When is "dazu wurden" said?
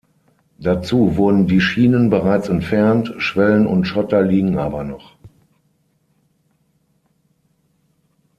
0.57-1.45